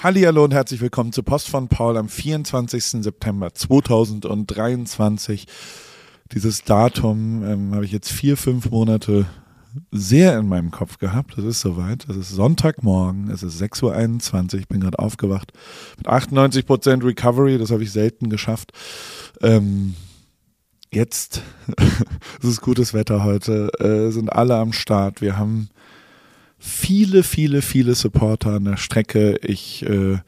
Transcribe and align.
Hallihallo 0.00 0.44
und 0.44 0.54
herzlich 0.54 0.80
willkommen 0.80 1.12
zur 1.12 1.24
Post 1.24 1.48
von 1.48 1.66
Paul 1.66 1.96
am 1.96 2.08
24. 2.08 3.02
September 3.02 3.52
2023. 3.52 5.48
Dieses 6.30 6.62
Datum 6.62 7.42
ähm, 7.42 7.74
habe 7.74 7.84
ich 7.84 7.90
jetzt 7.90 8.12
vier, 8.12 8.36
fünf 8.36 8.70
Monate 8.70 9.26
sehr 9.90 10.38
in 10.38 10.46
meinem 10.46 10.70
Kopf 10.70 10.98
gehabt. 10.98 11.36
Das 11.36 11.44
ist 11.44 11.60
soweit. 11.60 12.08
Es 12.08 12.14
ist 12.14 12.28
Sonntagmorgen, 12.28 13.28
es 13.32 13.42
ist 13.42 13.60
6.21 13.60 14.54
Uhr, 14.54 14.60
ich 14.60 14.68
bin 14.68 14.78
gerade 14.78 15.00
aufgewacht 15.00 15.52
mit 15.96 16.06
98% 16.06 17.04
Recovery, 17.04 17.58
das 17.58 17.72
habe 17.72 17.82
ich 17.82 17.90
selten 17.90 18.30
geschafft. 18.30 18.70
Ähm, 19.42 19.96
jetzt, 20.92 21.42
es 22.40 22.48
ist 22.48 22.60
gutes 22.60 22.94
Wetter 22.94 23.24
heute, 23.24 23.72
äh, 23.80 24.12
sind 24.12 24.32
alle 24.32 24.58
am 24.58 24.72
Start. 24.72 25.20
Wir 25.20 25.36
haben 25.36 25.70
viele, 26.58 27.22
viele, 27.22 27.62
viele 27.62 27.94
Supporter 27.94 28.54
an 28.54 28.64
der 28.64 28.76
Strecke. 28.76 29.38
Ich 29.42 29.84
äh, 29.84 30.18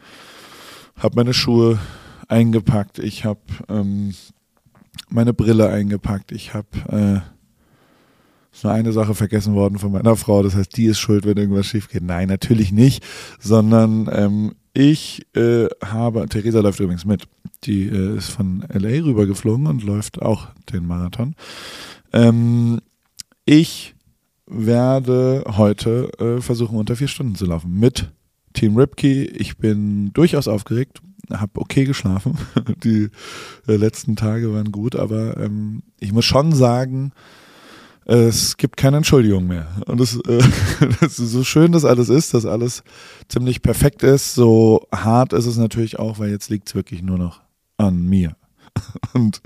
habe 0.96 1.16
meine 1.16 1.34
Schuhe 1.34 1.78
eingepackt. 2.28 2.98
Ich 2.98 3.24
habe 3.24 3.40
ähm, 3.68 4.14
meine 5.08 5.32
Brille 5.32 5.68
eingepackt. 5.68 6.32
Ich 6.32 6.54
habe 6.54 6.68
äh, 6.88 7.20
ist 8.52 8.64
nur 8.64 8.72
eine 8.72 8.92
Sache 8.92 9.14
vergessen 9.14 9.54
worden 9.54 9.78
von 9.78 9.92
meiner 9.92 10.16
Frau. 10.16 10.42
Das 10.42 10.54
heißt, 10.54 10.76
die 10.76 10.86
ist 10.86 10.98
schuld, 10.98 11.24
wenn 11.24 11.36
irgendwas 11.36 11.66
schief 11.66 11.88
geht. 11.88 12.02
Nein, 12.02 12.28
natürlich 12.28 12.72
nicht. 12.72 13.04
Sondern 13.38 14.08
ähm, 14.12 14.52
ich 14.72 15.26
äh, 15.36 15.66
habe, 15.84 16.28
Theresa 16.28 16.60
läuft 16.60 16.80
übrigens 16.80 17.04
mit. 17.04 17.24
Die 17.64 17.88
äh, 17.88 18.16
ist 18.16 18.30
von 18.30 18.64
LA 18.72 19.04
rübergeflogen 19.04 19.66
und 19.66 19.84
läuft 19.84 20.20
auch 20.22 20.48
den 20.72 20.86
Marathon. 20.86 21.34
Ähm, 22.12 22.80
ich 23.44 23.94
werde 24.50 25.44
heute 25.46 26.10
äh, 26.18 26.40
versuchen, 26.40 26.76
unter 26.76 26.96
vier 26.96 27.08
Stunden 27.08 27.34
zu 27.34 27.46
laufen 27.46 27.72
mit 27.72 28.10
Team 28.52 28.76
Ripkey. 28.76 29.24
Ich 29.24 29.56
bin 29.56 30.12
durchaus 30.12 30.48
aufgeregt, 30.48 31.00
habe 31.32 31.60
okay 31.60 31.84
geschlafen. 31.84 32.36
Die 32.84 33.10
äh, 33.68 33.76
letzten 33.76 34.16
Tage 34.16 34.52
waren 34.52 34.72
gut, 34.72 34.96
aber 34.96 35.36
ähm, 35.38 35.82
ich 35.98 36.12
muss 36.12 36.24
schon 36.24 36.52
sagen, 36.52 37.12
es 38.06 38.56
gibt 38.56 38.76
keine 38.76 38.96
Entschuldigung 38.96 39.46
mehr. 39.46 39.68
Und 39.86 40.00
es, 40.00 40.16
äh, 40.16 40.42
so 41.08 41.44
schön 41.44 41.70
das 41.70 41.84
alles 41.84 42.08
ist, 42.08 42.34
dass 42.34 42.44
alles 42.44 42.82
ziemlich 43.28 43.62
perfekt 43.62 44.02
ist, 44.02 44.34
so 44.34 44.86
hart 44.92 45.32
ist 45.32 45.46
es 45.46 45.58
natürlich 45.58 45.98
auch, 45.98 46.18
weil 46.18 46.30
jetzt 46.30 46.50
liegt 46.50 46.68
es 46.68 46.74
wirklich 46.74 47.02
nur 47.02 47.18
noch 47.18 47.40
an 47.76 48.02
mir. 48.02 48.36
und, 49.14 49.40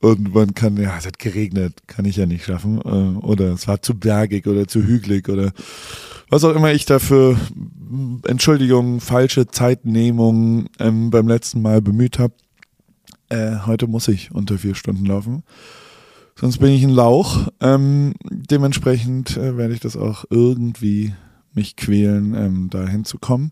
und 0.00 0.34
man 0.34 0.54
kann, 0.54 0.76
ja, 0.76 0.96
es 0.98 1.06
hat 1.06 1.18
geregnet, 1.18 1.86
kann 1.86 2.04
ich 2.04 2.16
ja 2.16 2.26
nicht 2.26 2.44
schaffen. 2.44 2.80
Äh, 2.80 3.24
oder 3.24 3.52
es 3.52 3.68
war 3.68 3.82
zu 3.82 3.94
bergig 3.94 4.46
oder 4.46 4.66
zu 4.66 4.82
hügelig 4.82 5.28
oder 5.28 5.52
was 6.30 6.44
auch 6.44 6.54
immer 6.54 6.72
ich 6.72 6.84
dafür 6.84 7.38
Entschuldigung, 8.26 9.00
falsche 9.00 9.46
Zeitnehmung 9.46 10.66
ähm, 10.78 11.10
beim 11.10 11.28
letzten 11.28 11.62
Mal 11.62 11.80
bemüht 11.82 12.18
habe. 12.18 12.34
Äh, 13.28 13.58
heute 13.66 13.86
muss 13.86 14.08
ich 14.08 14.32
unter 14.32 14.58
vier 14.58 14.74
Stunden 14.74 15.06
laufen. 15.06 15.44
Sonst 16.36 16.58
bin 16.58 16.70
ich 16.70 16.82
ein 16.82 16.90
Lauch. 16.90 17.48
Ähm, 17.60 18.14
dementsprechend 18.28 19.36
äh, 19.36 19.56
werde 19.56 19.74
ich 19.74 19.80
das 19.80 19.96
auch 19.96 20.24
irgendwie 20.30 21.14
mich 21.52 21.76
quälen, 21.76 22.34
ähm, 22.34 22.68
da 22.70 22.86
hinzukommen. 22.86 23.50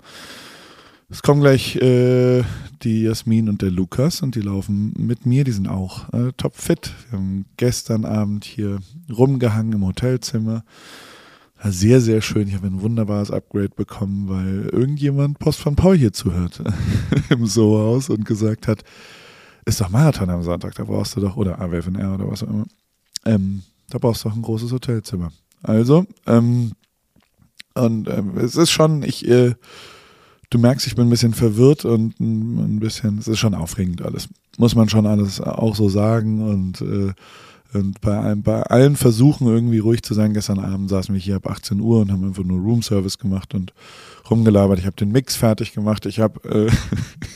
Es 1.13 1.21
kommen 1.21 1.43
gleich 1.43 1.77
äh, 1.77 2.43
die 2.83 3.03
Jasmin 3.03 3.51
und 3.51 3.61
der 3.61 3.71
Lukas 3.71 4.23
und 4.23 4.35
die 4.35 4.41
laufen 4.41 4.95
mit 4.97 5.27
mir. 5.27 5.45
Die 5.45 5.53
sind 5.53 5.69
auch 5.69 6.11
äh, 6.15 6.33
topfit. 6.39 6.95
Wir 7.11 7.19
haben 7.19 7.45
gestern 7.59 8.07
Abend 8.07 8.47
hier 8.47 8.79
rumgehangen 9.15 9.75
im 9.75 9.85
Hotelzimmer. 9.85 10.65
Sehr, 11.63 12.01
sehr 12.01 12.23
schön. 12.23 12.49
Ich 12.49 12.55
habe 12.55 12.67
ein 12.67 12.81
wunderbares 12.81 13.31
Upgrade 13.31 13.75
bekommen, 13.77 14.31
weil 14.31 14.71
irgendjemand 14.73 15.39
Post 15.39 15.61
von 15.61 15.77
Paul 15.77 15.99
hier 15.99 16.15
zuhört 16.15 16.63
im 17.29 17.45
Sohaus 17.47 18.09
und 18.09 18.25
gesagt 18.25 18.67
hat, 18.67 18.83
ist 19.67 19.83
doch 19.83 19.91
Marathon 19.91 20.31
am 20.31 20.43
Sonntag, 20.43 20.75
da 20.77 20.85
brauchst 20.85 21.15
du 21.15 21.21
doch, 21.21 21.37
oder 21.37 21.61
AWFNR 21.61 22.15
oder 22.15 22.27
was 22.27 22.43
auch 22.43 22.49
immer. 22.49 22.65
Ähm, 23.27 23.65
da 23.91 23.99
brauchst 23.99 24.25
du 24.25 24.31
doch 24.31 24.37
ein 24.37 24.43
großes 24.43 24.73
Hotelzimmer. 24.73 25.31
Also, 25.63 26.07
ähm, 26.27 26.73
und 27.75 28.09
ähm, 28.09 28.39
es 28.39 28.57
ist 28.57 28.71
schon, 28.71 29.03
ich 29.03 29.29
äh, 29.29 29.55
du 30.53 30.59
merkst, 30.59 30.87
ich 30.87 30.95
bin 30.95 31.07
ein 31.07 31.11
bisschen 31.11 31.35
verwirrt 31.35 31.85
und 31.85 32.19
ein 32.21 32.79
bisschen, 32.79 33.19
es 33.19 33.29
ist 33.29 33.39
schon 33.39 33.55
aufregend 33.55 34.03
alles. 34.03 34.29
Muss 34.59 34.75
man 34.75 34.89
schon 34.89 35.07
alles 35.07 35.41
auch 35.41 35.75
so 35.75 35.89
sagen 35.89 36.47
und, 36.47 36.81
äh, 36.83 37.13
und 37.73 38.01
bei, 38.03 38.35
bei 38.37 38.63
allen 38.65 38.97
Versuchen 38.97 39.47
irgendwie 39.47 39.79
ruhig 39.79 40.03
zu 40.03 40.13
sein, 40.13 40.35
gestern 40.35 40.59
Abend 40.59 40.91
saßen 40.91 41.15
wir 41.15 41.21
hier 41.21 41.37
ab 41.37 41.49
18 41.49 41.81
Uhr 41.81 42.01
und 42.01 42.13
haben 42.13 42.25
einfach 42.25 42.45
nur 42.45 42.61
Roomservice 42.61 43.19
gemacht 43.19 43.55
und 43.55 43.73
rumgelabert. 44.31 44.79
Ich 44.79 44.85
habe 44.85 44.97
den 44.97 45.11
Mix 45.11 45.37
fertig 45.37 45.73
gemacht. 45.73 46.05
Ich 46.05 46.21
habe 46.21 46.71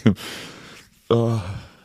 äh, 0.05 0.11
oh, 1.09 1.39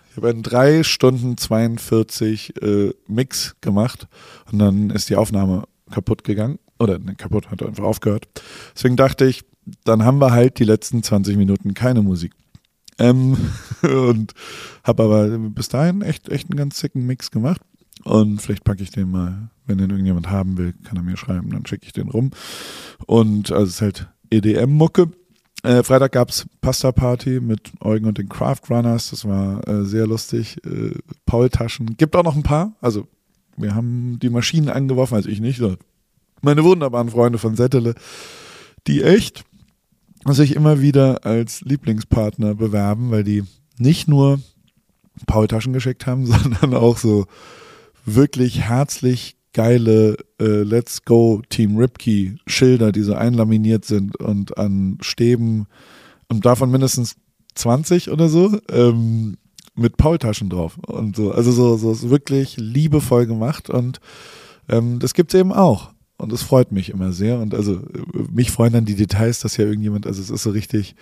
ich 0.09 0.18
habe 0.18 0.30
einen 0.30 0.44
3 0.44 0.84
Stunden 0.84 1.38
42 1.38 2.62
äh, 2.62 2.94
Mix 3.08 3.56
gemacht 3.62 4.09
und 4.52 4.59
dann 4.59 4.90
ist 4.90 5.09
die 5.09 5.16
Aufnahme 5.16 5.64
kaputt 5.90 6.25
gegangen. 6.25 6.59
Oder 6.78 7.00
ne, 7.00 7.16
kaputt, 7.16 7.52
hat 7.52 7.64
einfach 7.64 7.84
aufgehört. 7.84 8.28
Deswegen 8.75 8.97
dachte 8.97 9.25
ich, 9.25 9.44
dann 9.84 10.04
haben 10.04 10.20
wir 10.20 10.32
halt 10.32 10.60
die 10.60 10.64
letzten 10.64 11.04
20 11.04 11.38
Minuten 11.38 11.74
keine 11.74 12.02
Musik. 12.02 12.34
Ähm, 13.00 13.38
und 13.82 14.34
habe 14.84 15.04
aber 15.04 15.38
bis 15.38 15.70
dahin 15.70 16.02
echt, 16.02 16.30
echt 16.30 16.50
einen 16.50 16.58
ganz 16.58 16.80
sicken 16.80 17.06
Mix 17.06 17.32
gemacht. 17.32 17.62
Und 18.04 18.42
vielleicht 18.42 18.64
packe 18.64 18.84
ich 18.84 18.92
den 18.92 19.12
mal, 19.12 19.50
wenn 19.66 19.78
den 19.78 19.90
irgendjemand 19.90 20.30
haben 20.30 20.58
will, 20.58 20.74
kann 20.84 20.98
er 20.98 21.04
mir 21.04 21.18
schreiben, 21.18 21.52
dann 21.52 21.66
schicke 21.66 21.86
ich 21.86 21.94
den 21.94 22.10
rum. 22.10 22.32
Und 23.06 23.52
also 23.52 23.66
es 23.66 23.76
ist 23.76 23.82
halt 23.82 24.08
EDM-Mucke. 24.32 25.12
Äh, 25.64 25.84
Freitag 25.84 26.14
gab's 26.14 26.48
Pasta 26.62 26.92
Party 26.92 27.40
mit 27.40 27.72
Eugen 27.82 28.08
und 28.08 28.18
den 28.18 28.30
Craft 28.30 28.62
Runners. 28.70 29.12
Das 29.12 29.26
war 29.26 29.68
äh, 29.68 29.86
sehr 29.86 30.08
lustig. 30.08 30.58
Äh, 30.66 30.96
Paul-Taschen. 31.28 31.98
Gibt 31.98 32.16
auch 32.16 32.24
noch 32.24 32.36
ein 32.36 32.44
paar. 32.44 32.74
Also 32.82 33.08
wir 33.58 33.76
haben 33.76 34.18
die 34.20 34.30
Maschinen 34.30 34.70
angeworfen, 34.70 35.16
also 35.16 35.30
ich 35.30 35.40
nicht. 35.40 35.62
Meine 36.42 36.64
wunderbaren 36.64 37.10
Freunde 37.10 37.38
von 37.38 37.56
Settele, 37.56 37.94
die 38.88 39.04
echt 39.04 39.44
sich 40.30 40.56
immer 40.56 40.82
wieder 40.82 41.26
als 41.26 41.62
Lieblingspartner 41.62 42.56
bewerben, 42.56 43.12
weil 43.12 43.24
die 43.24 43.44
nicht 43.78 44.08
nur 44.08 44.40
Paul-Taschen 45.26 45.74
geschickt 45.74 46.06
haben, 46.06 46.26
sondern 46.28 46.74
auch 46.74 46.98
so 46.98 47.26
wirklich 48.06 48.62
herzlich 48.62 49.36
geile 49.54 50.18
äh, 50.40 50.64
Let's 50.64 51.04
Go 51.04 51.42
Team 51.50 51.78
Ripkey 51.78 52.38
Schilder, 52.48 52.92
die 52.92 53.02
so 53.02 53.14
einlaminiert 53.14 53.86
sind 53.86 54.18
und 54.18 54.58
an 54.58 54.98
Stäben 55.02 55.68
und 56.30 56.46
davon 56.46 56.72
mindestens 56.72 57.16
20 57.56 58.12
oder 58.12 58.30
so 58.30 58.58
ähm, 58.70 59.38
mit 59.76 59.98
Paul-Taschen 59.98 60.50
drauf 60.50 60.78
und 60.78 61.16
so. 61.16 61.32
Also 61.32 61.52
so, 61.52 61.76
so 61.76 62.09
wirklich 62.09 62.58
liebevoll 62.58 63.26
gemacht 63.26 63.70
und 63.70 64.00
ähm, 64.70 65.00
das 65.00 65.14
gibt's 65.14 65.34
eben 65.34 65.52
auch. 65.52 65.92
Und 66.22 66.32
es 66.32 66.44
freut 66.44 66.72
mich 66.72 66.90
immer 66.90 67.12
sehr. 67.14 67.40
Und 67.40 67.56
also 67.56 67.82
mich 68.32 68.52
freuen 68.52 68.74
dann 68.74 68.86
die 68.86 68.96
Details, 68.96 69.40
dass 69.40 69.58
ja 69.58 69.66
irgendjemand, 69.66 70.06
also 70.06 70.22
es 70.22 70.30
ist 70.30 70.44
so 70.44 70.52
richtig 70.52 70.96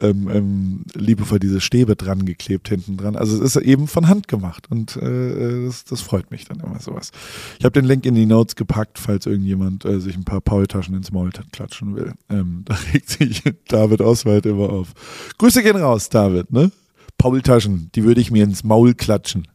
ähm, 0.00 0.28
ähm, 0.30 0.84
liebevoll 0.94 1.38
diese 1.38 1.62
Stäbe 1.62 1.96
dran 1.96 2.26
geklebt 2.26 2.68
hinten 2.68 2.98
dran. 2.98 3.16
Also 3.16 3.42
es 3.42 3.56
ist 3.56 3.62
eben 3.62 3.88
von 3.88 4.08
Hand 4.08 4.28
gemacht 4.28 4.66
und 4.70 4.96
äh, 4.96 5.64
das, 5.64 5.84
das 5.84 6.02
freut 6.02 6.30
mich 6.30 6.44
dann 6.44 6.60
immer 6.60 6.78
sowas. 6.78 7.12
Ich 7.58 7.64
habe 7.64 7.72
den 7.72 7.86
Link 7.86 8.04
in 8.04 8.14
die 8.14 8.26
Notes 8.26 8.54
gepackt, 8.54 8.98
falls 8.98 9.24
irgendjemand 9.24 9.86
äh, 9.86 9.98
sich 9.98 10.14
ein 10.14 10.24
paar 10.24 10.42
Paul-Taschen 10.42 10.94
ins 10.94 11.10
Maul 11.10 11.30
klatschen 11.52 11.96
will. 11.96 12.12
Ähm, 12.28 12.62
da 12.66 12.76
regt 12.92 13.08
sich 13.08 13.42
David 13.68 14.02
Oswald 14.02 14.44
immer 14.44 14.68
auf. 14.68 14.92
Grüße 15.38 15.62
gehen 15.62 15.76
raus, 15.76 16.10
David, 16.10 16.52
ne? 16.52 16.70
Paul-Taschen, 17.16 17.90
die 17.94 18.04
würde 18.04 18.20
ich 18.20 18.30
mir 18.30 18.44
ins 18.44 18.62
Maul 18.62 18.92
klatschen. 18.92 19.48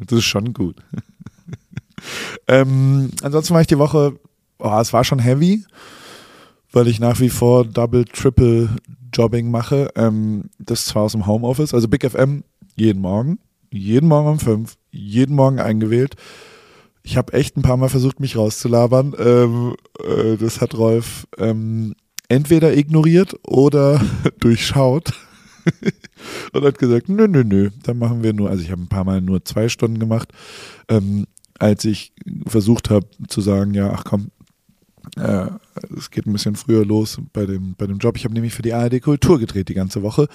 Das 0.00 0.20
ist 0.20 0.24
schon 0.24 0.54
gut. 0.54 0.76
ähm, 2.48 3.10
ansonsten 3.22 3.52
war 3.52 3.60
ich 3.60 3.66
die 3.66 3.78
Woche 3.78 4.18
oh, 4.62 4.78
es 4.80 4.92
war 4.92 5.04
schon 5.04 5.18
heavy, 5.18 5.64
weil 6.72 6.88
ich 6.88 7.00
nach 7.00 7.20
wie 7.20 7.30
vor 7.30 7.64
Double, 7.64 8.04
Triple 8.04 8.70
Jobbing 9.12 9.50
mache. 9.50 9.90
Ähm, 9.96 10.44
das 10.58 10.86
zwar 10.86 11.02
aus 11.02 11.12
dem 11.12 11.26
Homeoffice, 11.26 11.74
also 11.74 11.88
Big 11.88 12.08
FM 12.08 12.44
jeden 12.74 13.02
Morgen, 13.02 13.38
jeden 13.70 14.08
Morgen 14.08 14.28
um 14.28 14.38
fünf, 14.38 14.76
jeden 14.90 15.36
Morgen 15.36 15.60
eingewählt. 15.60 16.16
Ich 17.02 17.16
habe 17.16 17.32
echt 17.32 17.56
ein 17.56 17.62
paar 17.62 17.76
Mal 17.76 17.88
versucht, 17.88 18.20
mich 18.20 18.36
rauszulabern. 18.36 19.14
Ähm, 19.18 19.74
äh, 20.02 20.36
das 20.36 20.60
hat 20.60 20.76
Rolf 20.76 21.26
ähm, 21.36 21.94
entweder 22.28 22.76
ignoriert 22.76 23.34
oder 23.46 24.00
durchschaut 24.40 25.12
und 26.52 26.64
hat 26.64 26.78
gesagt, 26.78 27.08
nö, 27.08 27.26
nö, 27.28 27.44
nö, 27.44 27.70
dann 27.82 27.98
machen 27.98 28.22
wir 28.22 28.32
nur, 28.32 28.50
also 28.50 28.62
ich 28.62 28.70
habe 28.70 28.82
ein 28.82 28.88
paar 28.88 29.04
Mal 29.04 29.20
nur 29.20 29.44
zwei 29.44 29.68
Stunden 29.68 29.98
gemacht, 29.98 30.32
ähm, 30.88 31.26
als 31.58 31.84
ich 31.84 32.12
versucht 32.46 32.90
habe 32.90 33.06
zu 33.28 33.40
sagen, 33.40 33.74
ja, 33.74 33.90
ach 33.92 34.04
komm, 34.04 34.28
äh, 35.16 35.46
es 35.96 36.10
geht 36.10 36.26
ein 36.26 36.32
bisschen 36.32 36.56
früher 36.56 36.84
los 36.84 37.20
bei 37.32 37.44
dem, 37.44 37.74
bei 37.76 37.86
dem 37.86 37.98
Job. 37.98 38.16
Ich 38.16 38.24
habe 38.24 38.34
nämlich 38.34 38.54
für 38.54 38.62
die 38.62 38.72
ARD 38.72 39.02
Kultur 39.02 39.38
gedreht 39.38 39.68
die 39.68 39.74
ganze 39.74 40.02
Woche. 40.02 40.28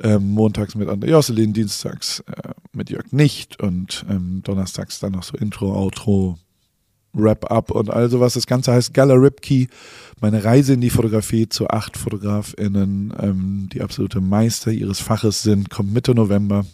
Ähm, 0.00 0.30
montags 0.30 0.74
mit 0.74 0.88
André 0.88 1.10
Josselin, 1.10 1.52
dienstags 1.52 2.20
äh, 2.20 2.50
mit 2.72 2.90
Jörg 2.90 3.10
Nicht 3.12 3.60
und 3.60 4.04
ähm, 4.08 4.42
donnerstags 4.44 5.00
dann 5.00 5.12
noch 5.12 5.24
so 5.24 5.36
Intro, 5.36 5.74
Outro, 5.74 6.38
Wrap-Up 7.12 7.70
und 7.72 7.90
all 7.90 8.08
sowas. 8.08 8.34
Das 8.34 8.46
Ganze 8.46 8.72
heißt 8.72 8.94
Gala 8.94 9.14
Ripkey, 9.14 9.68
meine 10.20 10.44
Reise 10.44 10.74
in 10.74 10.80
die 10.80 10.90
Fotografie 10.90 11.48
zu 11.48 11.68
acht 11.68 11.96
FotografInnen, 11.96 13.12
ähm, 13.18 13.68
die 13.72 13.82
absolute 13.82 14.20
Meister 14.20 14.70
ihres 14.70 15.00
Faches 15.00 15.42
sind, 15.42 15.68
kommt 15.68 15.92
Mitte 15.92 16.14
November 16.14 16.64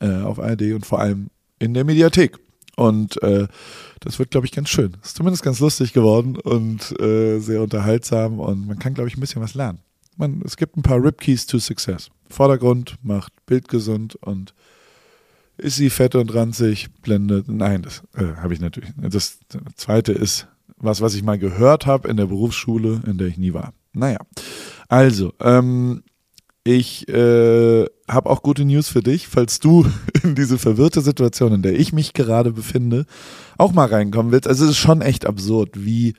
äh, 0.00 0.20
auf 0.20 0.38
ARD 0.38 0.74
und 0.74 0.84
vor 0.84 1.00
allem 1.00 1.28
in 1.58 1.74
der 1.74 1.84
Mediathek. 1.84 2.38
Und 2.80 3.22
äh, 3.22 3.46
das 4.00 4.18
wird, 4.18 4.30
glaube 4.30 4.46
ich, 4.46 4.52
ganz 4.52 4.70
schön. 4.70 4.96
Ist 5.04 5.16
zumindest 5.16 5.42
ganz 5.42 5.60
lustig 5.60 5.92
geworden 5.92 6.36
und 6.36 6.98
äh, 6.98 7.38
sehr 7.38 7.60
unterhaltsam 7.60 8.40
und 8.40 8.66
man 8.66 8.78
kann, 8.78 8.94
glaube 8.94 9.08
ich, 9.10 9.18
ein 9.18 9.20
bisschen 9.20 9.42
was 9.42 9.52
lernen. 9.52 9.80
Man, 10.16 10.40
es 10.46 10.56
gibt 10.56 10.78
ein 10.78 10.82
paar 10.82 11.04
Ripkeys 11.04 11.44
to 11.44 11.58
Success. 11.58 12.08
Vordergrund 12.30 12.96
macht 13.02 13.34
Bild 13.44 13.68
gesund 13.68 14.16
und 14.16 14.54
ist 15.58 15.76
sie 15.76 15.90
fett 15.90 16.14
und 16.14 16.32
ranzig, 16.32 16.88
blendet. 17.02 17.48
Nein, 17.48 17.82
das 17.82 18.02
äh, 18.14 18.36
habe 18.36 18.54
ich 18.54 18.60
natürlich. 18.60 18.90
Das 18.96 19.40
zweite 19.76 20.12
ist 20.12 20.48
was, 20.78 21.02
was 21.02 21.14
ich 21.14 21.22
mal 21.22 21.38
gehört 21.38 21.84
habe 21.84 22.08
in 22.08 22.16
der 22.16 22.26
Berufsschule, 22.26 23.02
in 23.06 23.18
der 23.18 23.26
ich 23.26 23.36
nie 23.36 23.52
war. 23.52 23.74
Naja, 23.92 24.20
also, 24.88 25.34
ähm, 25.40 26.02
ich 26.64 27.08
äh, 27.08 27.86
habe 28.08 28.28
auch 28.30 28.42
gute 28.42 28.64
News 28.64 28.88
für 28.88 29.02
dich, 29.02 29.28
falls 29.28 29.60
du 29.60 29.86
in 30.22 30.34
diese 30.34 30.58
verwirrte 30.58 31.00
Situation, 31.00 31.54
in 31.54 31.62
der 31.62 31.78
ich 31.78 31.92
mich 31.92 32.12
gerade 32.12 32.52
befinde, 32.52 33.06
auch 33.56 33.72
mal 33.72 33.86
reinkommen 33.86 34.32
willst. 34.32 34.46
Also 34.48 34.64
es 34.64 34.72
ist 34.72 34.76
schon 34.76 35.00
echt 35.00 35.26
absurd, 35.26 35.70
wie 35.84 36.14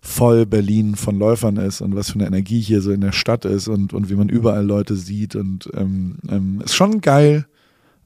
voll 0.00 0.46
Berlin 0.46 0.94
von 0.94 1.18
Läufern 1.18 1.56
ist 1.56 1.80
und 1.80 1.96
was 1.96 2.10
für 2.10 2.16
eine 2.16 2.26
Energie 2.26 2.60
hier 2.60 2.80
so 2.80 2.92
in 2.92 3.00
der 3.00 3.12
Stadt 3.12 3.44
ist 3.44 3.68
und, 3.68 3.92
und 3.92 4.08
wie 4.08 4.14
man 4.14 4.28
überall 4.28 4.64
Leute 4.64 4.94
sieht. 4.94 5.34
Und 5.36 5.68
ähm, 5.74 6.18
ähm, 6.28 6.62
ist 6.64 6.74
schon 6.74 7.00
geil, 7.00 7.46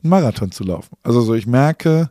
einen 0.03 0.11
Marathon 0.11 0.51
zu 0.51 0.65
laufen. 0.65 0.97
Also 1.03 1.21
so, 1.21 1.35
ich 1.35 1.47
merke, 1.47 2.11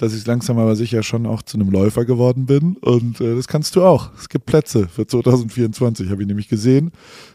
dass 0.00 0.14
ich 0.14 0.26
langsam 0.26 0.58
aber 0.58 0.76
sicher 0.76 1.02
schon 1.02 1.26
auch 1.26 1.42
zu 1.42 1.58
einem 1.58 1.70
Läufer 1.70 2.06
geworden 2.06 2.46
bin. 2.46 2.76
Und 2.78 3.20
äh, 3.20 3.36
das 3.36 3.48
kannst 3.48 3.76
du 3.76 3.84
auch. 3.84 4.10
Es 4.18 4.30
gibt 4.30 4.46
Plätze 4.46 4.88
für 4.88 5.06
2024, 5.06 6.08
habe 6.08 6.22
ich 6.22 6.28
nämlich 6.28 6.48
gesehen. 6.48 6.90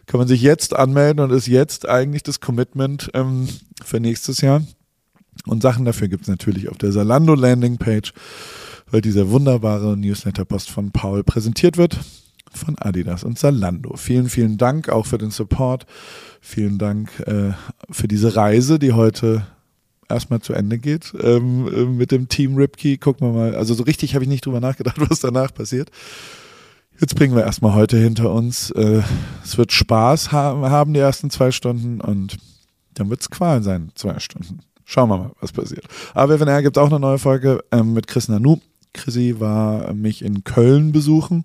Kann 0.08 0.18
man 0.18 0.28
sich 0.28 0.42
jetzt 0.42 0.76
anmelden 0.76 1.24
und 1.24 1.32
ist 1.32 1.46
jetzt 1.48 1.88
eigentlich 1.88 2.24
das 2.24 2.40
Commitment 2.40 3.12
ähm, 3.14 3.48
für 3.84 4.00
nächstes 4.00 4.42
Jahr. 4.42 4.64
Und 5.46 5.62
Sachen 5.62 5.86
dafür 5.86 6.08
gibt 6.08 6.24
es 6.24 6.28
natürlich 6.28 6.68
auf 6.70 6.80
der 6.80 6.92
Salando 6.92 7.36
Landingpage, 7.36 8.14
weil 8.90 9.02
dieser 9.02 9.30
wunderbare 9.30 9.96
Newsletter-Post 9.96 10.72
von 10.72 10.92
Paul 10.92 11.24
präsentiert 11.24 11.78
wird 11.78 12.00
von 12.52 12.80
Adidas 12.80 13.24
und 13.24 13.38
Salando. 13.38 13.96
Vielen, 13.96 14.30
vielen 14.30 14.58
Dank 14.58 14.90
auch 14.90 15.06
für 15.06 15.20
den 15.20 15.30
Support. 15.30 15.86
Vielen 16.42 16.80
Dank 16.80 17.20
äh, 17.28 17.52
für 17.92 18.08
diese 18.08 18.36
Reise, 18.36 18.80
die 18.80 18.94
heute 18.94 19.46
erstmal 20.10 20.42
zu 20.42 20.54
Ende 20.54 20.78
geht 20.78 21.14
ähm, 21.22 21.68
äh, 21.68 21.86
mit 21.86 22.12
dem 22.12 22.28
Team 22.28 22.56
Ripkey. 22.56 22.98
Gucken 22.98 23.28
wir 23.28 23.34
mal. 23.34 23.56
Also 23.56 23.74
so 23.74 23.84
richtig 23.84 24.14
habe 24.16 24.24
ich 24.24 24.30
nicht 24.30 24.46
drüber 24.46 24.60
nachgedacht, 24.60 24.98
was 25.10 25.20
danach 25.20 25.54
passiert. 25.54 25.90
Jetzt 27.00 27.16
bringen 27.16 27.36
wir 27.36 27.44
erstmal 27.44 27.74
heute 27.74 27.98
hinter 27.98 28.32
uns. 28.32 28.72
Äh, 28.72 29.02
es 29.44 29.58
wird 29.58 29.72
Spaß 29.72 30.32
haben, 30.32 30.62
haben 30.66 30.94
die 30.94 31.00
ersten 31.00 31.30
zwei 31.30 31.52
Stunden 31.52 32.00
und 32.00 32.38
dann 32.94 33.10
wird 33.10 33.22
es 33.22 33.30
Qual 33.30 33.62
sein, 33.64 33.92
zwei 33.96 34.20
Stunden. 34.20 34.60
Schauen 34.86 35.10
wir 35.10 35.18
mal, 35.18 35.32
was 35.42 35.52
passiert. 35.52 35.86
Aber 36.14 36.40
wenn 36.40 36.48
er 36.48 36.62
gibt 36.62 36.78
auch 36.78 36.90
eine 36.90 37.00
neue 37.00 37.18
Folge 37.18 37.64
ähm, 37.72 37.94
mit 37.94 38.08
Chris 38.08 38.30
Nanu. 38.30 38.60
Chrissy 38.96 39.40
war 39.40 39.94
mich 39.94 40.24
in 40.24 40.44
Köln 40.44 40.92
besuchen. 40.92 41.44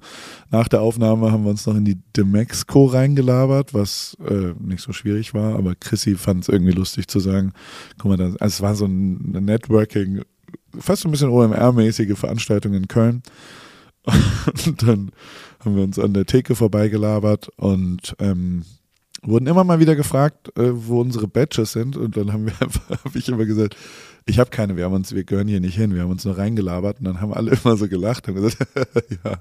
Nach 0.51 0.69
der 0.69 0.81
Aufnahme 0.81 1.33
haben 1.33 1.45
wir 1.45 1.51
uns 1.51 1.67
noch 1.67 1.77
in 1.77 1.85
die 1.85 1.99
Demexco 2.17 2.87
reingelabert, 2.87 3.75
was 3.75 4.17
äh, 4.27 4.55
nicht 4.59 4.83
so 4.83 4.93
schwierig 4.93 5.35
war, 5.35 5.57
aber 5.57 5.75
Chrissy 5.75 6.15
fand 6.15 6.45
es 6.45 6.49
irgendwie 6.49 6.73
lustig 6.73 7.09
zu 7.09 7.21
sagen, 7.21 7.53
guck 7.99 8.11
mal, 8.11 8.17
das, 8.17 8.37
also 8.37 8.55
es 8.55 8.61
war 8.63 8.75
so 8.75 8.87
ein 8.87 9.33
Networking, 9.33 10.23
fast 10.79 11.05
ein 11.05 11.11
bisschen 11.11 11.31
OMR-mäßige 11.31 12.17
Veranstaltung 12.17 12.75
in 12.75 12.89
Köln. 12.89 13.23
Und 14.67 14.83
dann 14.83 15.11
haben 15.65 15.77
wir 15.77 15.83
uns 15.83 15.99
an 15.99 16.15
der 16.15 16.25
Theke 16.25 16.55
vorbeigelabert 16.55 17.51
und 17.59 18.17
ähm, 18.19 18.65
wurden 19.23 19.47
immer 19.47 19.65
mal 19.65 19.81
wieder 19.81 19.97
gefragt, 19.97 20.57
äh, 20.57 20.71
wo 20.73 21.01
unsere 21.01 21.29
Badges 21.29 21.73
sind. 21.73 21.97
Und 21.97 22.17
dann 22.17 22.33
haben 22.33 22.47
wir 22.47 22.53
einfach, 22.61 23.05
habe 23.05 23.19
ich 23.19 23.29
immer 23.29 23.45
gesagt, 23.45 23.77
ich 24.27 24.39
habe 24.39 24.51
keine, 24.51 24.77
wir 24.77 24.85
haben 24.85 24.95
uns, 24.95 25.15
wir 25.15 25.25
gehören 25.25 25.49
hier 25.49 25.61
nicht 25.61 25.77
hin, 25.77 25.95
wir 25.95 26.03
haben 26.03 26.11
uns 26.11 26.25
nur 26.25 26.39
reingelabert 26.39 26.99
und 26.99 27.07
dann 27.07 27.21
haben 27.21 27.33
alle 27.33 27.51
immer 27.65 27.77
so 27.77 27.89
gelacht 27.89 28.29
und 28.29 28.35
gesagt, 28.35 28.59
ja, 29.25 29.41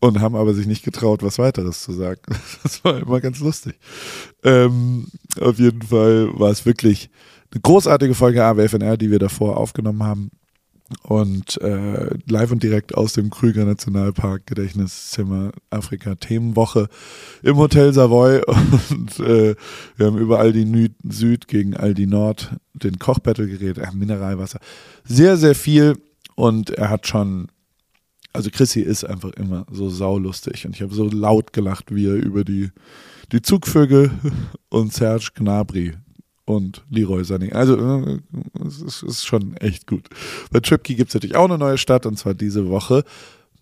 und 0.00 0.20
haben 0.20 0.34
aber 0.34 0.54
sich 0.54 0.66
nicht 0.66 0.84
getraut, 0.84 1.22
was 1.22 1.38
weiteres 1.38 1.82
zu 1.82 1.92
sagen. 1.92 2.20
Das 2.62 2.84
war 2.84 2.98
immer 2.98 3.20
ganz 3.20 3.40
lustig. 3.40 3.78
Ähm, 4.42 5.08
auf 5.40 5.58
jeden 5.58 5.82
Fall 5.82 6.28
war 6.38 6.50
es 6.50 6.66
wirklich 6.66 7.10
eine 7.52 7.60
großartige 7.60 8.14
Folge 8.14 8.44
AWFNR, 8.44 8.96
die 8.96 9.10
wir 9.10 9.18
davor 9.18 9.56
aufgenommen 9.56 10.02
haben 10.02 10.30
und 11.02 11.60
äh, 11.62 12.10
live 12.26 12.52
und 12.52 12.62
direkt 12.62 12.94
aus 12.94 13.14
dem 13.14 13.30
Krüger 13.30 13.64
Nationalpark 13.64 14.46
Gedächtniszimmer 14.46 15.52
Afrika 15.70 16.14
Themenwoche 16.14 16.88
im 17.42 17.56
Hotel 17.56 17.92
Savoy. 17.92 18.42
Und 18.90 19.18
äh, 19.18 19.54
wir 19.96 20.06
haben 20.06 20.18
über 20.18 20.38
Aldi 20.38 20.90
Süd 21.08 21.48
gegen 21.48 21.74
Aldi 21.74 22.06
Nord 22.06 22.54
den 22.74 22.98
Kochbattle 22.98 23.48
geredet, 23.48 23.78
äh, 23.78 23.94
Mineralwasser, 23.94 24.60
sehr 25.04 25.36
sehr 25.36 25.54
viel. 25.54 25.96
Und 26.34 26.70
er 26.70 26.90
hat 26.90 27.06
schon 27.06 27.48
also 28.34 28.50
Chrissy 28.50 28.80
ist 28.80 29.04
einfach 29.04 29.30
immer 29.30 29.64
so 29.70 29.88
saulustig. 29.88 30.66
Und 30.66 30.74
ich 30.74 30.82
habe 30.82 30.94
so 30.94 31.08
laut 31.08 31.52
gelacht, 31.52 31.94
wie 31.94 32.08
er 32.08 32.14
über 32.14 32.44
die 32.44 32.70
die 33.32 33.40
Zugvögel 33.40 34.10
und 34.68 34.92
Serge 34.92 35.30
Gnabry 35.34 35.94
und 36.44 36.84
Leroy 36.90 37.22
Sané. 37.22 37.52
Also 37.52 37.76
äh, 37.76 38.20
es 38.66 38.80
ist, 38.80 39.02
ist, 39.02 39.26
schon 39.26 39.56
echt 39.56 39.86
gut. 39.86 40.08
Bei 40.50 40.60
Tripkey 40.60 40.94
gibt 40.94 41.08
es 41.08 41.14
natürlich 41.14 41.36
auch 41.36 41.44
eine 41.44 41.58
neue 41.58 41.78
Stadt 41.78 42.06
und 42.06 42.18
zwar 42.18 42.34
diese 42.34 42.68
Woche. 42.68 43.04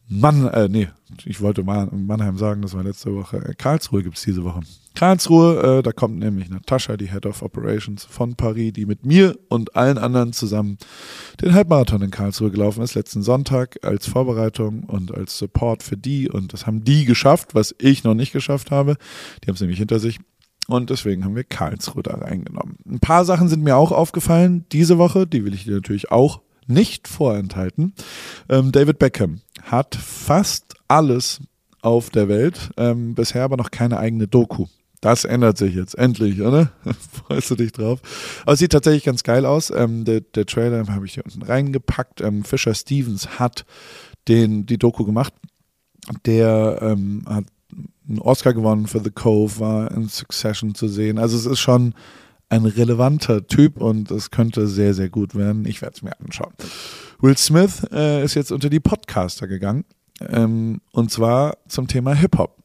Mann, 0.09 0.47
äh, 0.49 0.69
nee, 0.69 0.89
ich 1.25 1.41
wollte 1.41 1.63
mal 1.63 1.89
Mannheim 1.91 2.37
sagen, 2.37 2.61
das 2.61 2.75
war 2.75 2.83
letzte 2.83 3.15
Woche. 3.15 3.39
Äh, 3.39 3.55
Karlsruhe 3.55 4.03
gibt 4.03 4.19
es 4.19 4.25
diese 4.25 4.45
Woche. 4.45 4.61
Karlsruhe, 4.95 5.79
äh, 5.79 5.83
da 5.83 5.93
kommt 5.93 6.19
nämlich 6.19 6.51
Natascha, 6.51 6.99
die 6.99 7.11
Head 7.11 7.25
of 7.25 7.43
Operations 7.43 8.05
von 8.05 8.35
Paris, 8.35 8.75
die 8.75 8.85
mit 8.85 9.07
mir 9.07 9.39
und 9.49 9.75
allen 9.75 9.97
anderen 9.97 10.35
zusammen 10.35 10.77
den 11.41 11.55
Halbmarathon 11.55 12.03
in 12.03 12.11
Karlsruhe 12.11 12.51
gelaufen 12.51 12.83
ist, 12.83 12.95
letzten 12.95 13.23
Sonntag 13.23 13.79
als 13.83 14.07
Vorbereitung 14.07 14.85
und 14.85 15.15
als 15.15 15.39
Support 15.39 15.83
für 15.83 15.97
die. 15.97 16.29
Und 16.29 16.53
das 16.53 16.67
haben 16.67 16.85
die 16.85 17.07
geschafft, 17.07 17.55
was 17.55 17.75
ich 17.79 18.05
noch 18.05 18.15
nicht 18.15 18.33
geschafft 18.33 18.71
habe. 18.71 18.97
Die 19.43 19.49
haben 19.49 19.55
es 19.55 19.61
nämlich 19.61 19.79
hinter 19.79 19.99
sich. 19.99 20.19
Und 20.69 20.91
deswegen 20.91 21.25
haben 21.25 21.37
wir 21.37 21.45
Karlsruhe 21.45 22.03
da 22.03 22.15
reingenommen. 22.15 22.77
Ein 22.87 23.01
paar 23.01 23.25
Sachen 23.25 23.49
sind 23.49 23.65
mir 23.65 23.77
auch 23.77 23.93
aufgefallen 23.93 24.65
diese 24.71 24.99
Woche, 24.99 25.27
die 25.27 25.45
will 25.45 25.55
ich 25.55 25.65
dir 25.65 25.75
natürlich 25.75 26.11
auch 26.11 26.41
nicht 26.67 27.09
vorenthalten. 27.09 27.95
Ähm, 28.49 28.73
David 28.73 28.99
Beckham 28.99 29.41
hat 29.63 29.95
fast 29.97 30.75
alles 30.89 31.41
auf 31.83 32.11
der 32.11 32.29
Welt, 32.29 32.71
ähm, 32.77 33.15
bisher 33.15 33.43
aber 33.43 33.57
noch 33.57 33.71
keine 33.73 33.99
eigene 33.99 34.29
Doku. 34.29 34.67
Das 35.01 35.25
ändert 35.25 35.59
sich 35.59 35.75
jetzt 35.75 35.99
endlich, 35.99 36.41
oder? 36.41 36.71
Freust 37.27 37.51
du 37.51 37.57
dich 37.57 37.73
drauf? 37.73 38.01
Aber 38.43 38.53
es 38.53 38.61
sieht 38.61 38.71
tatsächlich 38.71 39.03
ganz 39.03 39.25
geil 39.25 39.45
aus. 39.45 39.71
Ähm, 39.75 40.05
der, 40.05 40.21
der, 40.21 40.47
Trailer 40.47 40.87
habe 40.87 41.07
ich 41.07 41.15
hier 41.15 41.25
unten 41.25 41.43
reingepackt. 41.43 42.21
Ähm, 42.21 42.45
Fisher 42.45 42.73
Stevens 42.73 43.41
hat 43.41 43.67
den, 44.29 44.65
die 44.65 44.79
Doku 44.79 45.05
gemacht. 45.05 45.35
Der 46.25 46.79
ähm, 46.83 47.25
hat 47.29 47.45
einen 48.09 48.19
Oscar 48.19 48.53
gewonnen 48.53 48.87
für 48.87 49.01
The 49.01 49.11
Cove, 49.11 49.61
war 49.61 49.91
in 49.93 50.09
Succession 50.09 50.75
zu 50.75 50.89
sehen. 50.89 51.19
Also 51.19 51.37
es 51.37 51.47
ist 51.47 51.61
schon 51.61 51.95
ein 52.49 52.67
relevanter 52.67 53.47
Typ 53.47 53.81
und 53.81 54.11
es 54.11 54.31
könnte 54.31 54.67
sehr, 54.67 54.93
sehr 54.93 55.09
gut 55.09 55.35
werden. 55.35 55.65
Ich 55.65 55.81
werde 55.81 55.95
es 55.97 56.03
mir 56.03 56.19
anschauen. 56.21 56.53
Will 57.21 57.37
Smith 57.37 57.87
äh, 57.93 58.23
ist 58.23 58.35
jetzt 58.35 58.53
unter 58.53 58.69
die 58.69 58.81
Podcaster 58.81 59.47
gegangen 59.47 59.85
ähm, 60.29 60.81
und 60.93 61.11
zwar 61.11 61.57
zum 61.69 61.87
Thema 61.89 62.15
Hip-Hop. 62.15 62.59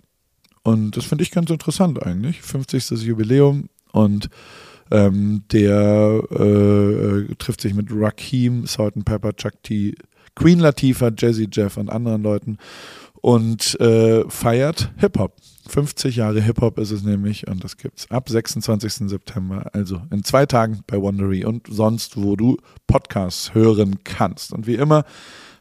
Und 0.64 0.98
das 0.98 1.06
finde 1.06 1.24
ich 1.24 1.32
ganz 1.32 1.50
interessant 1.50 2.04
eigentlich. 2.04 2.42
50. 2.42 2.90
Jubiläum 3.04 3.70
und 3.94 4.30
ähm, 4.92 5.44
der 5.52 6.22
äh, 6.32 7.36
trifft 7.36 7.62
sich 7.62 7.74
mit 7.74 7.88
Rakim, 7.92 8.66
Salt 8.68 8.94
Pepper, 9.06 9.34
Chuck 9.36 9.64
T, 9.64 9.96
Queen 10.36 10.60
Latifah, 10.60 11.12
Jazzy 11.18 11.48
Jeff 11.52 11.78
und 11.78 11.90
anderen 11.90 12.24
Leuten 12.24 12.58
und 13.22 13.80
äh, 13.80 14.30
feiert 14.30 14.92
Hip-Hop. 14.98 15.36
50 15.68 16.16
Jahre 16.16 16.42
Hip-Hop 16.42 16.80
ist 16.80 16.92
es 16.92 17.04
nämlich 17.04 17.48
und 17.48 17.64
das 17.64 17.78
gibt's 17.78 18.10
ab 18.10 18.30
26. 18.30 19.10
September, 19.10 19.70
also 19.74 20.02
in 20.12 20.24
zwei 20.24 20.46
Tagen 20.46 20.82
bei 20.88 21.02
Wondery 21.02 21.46
und 21.46 21.68
sonst, 21.70 22.18
wo 22.18 22.36
du 22.36 22.58
Podcasts 22.88 23.54
hören 23.54 24.04
kannst. 24.04 24.54
Und 24.54 24.68
wie 24.68 24.76
immer 24.76 25.04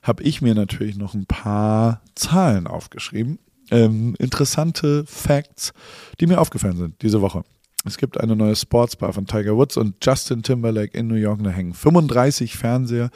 habe 0.03 0.23
ich 0.23 0.41
mir 0.41 0.55
natürlich 0.55 0.97
noch 0.97 1.15
ein 1.15 1.27
paar 1.27 2.03
Zahlen 2.15 2.67
aufgeschrieben. 2.67 3.39
Ähm, 3.71 4.15
interessante 4.21 5.05
Facts, 5.07 5.73
die 6.21 6.27
mir 6.27 6.41
aufgefallen 6.41 6.77
sind 6.77 7.03
diese 7.03 7.21
Woche. 7.21 7.43
Es 7.87 7.99
gibt 7.99 8.21
eine 8.21 8.37
neue 8.37 8.57
Sportsbar 8.57 9.13
von 9.13 9.27
Tiger 9.27 9.57
Woods 9.57 9.77
und 9.77 10.05
Justin 10.05 10.43
Timberlake 10.43 10.97
in 10.97 11.07
New 11.07 11.15
York. 11.15 11.43
Da 11.43 11.51
hängen 11.51 11.75
35 11.75 12.57
Fernseher 12.57 13.11